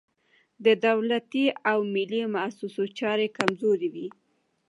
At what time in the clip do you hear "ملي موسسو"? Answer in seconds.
1.93-2.83